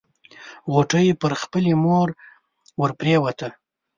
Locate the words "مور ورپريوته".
1.83-3.47